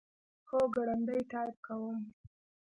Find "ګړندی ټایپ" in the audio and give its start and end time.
0.75-1.55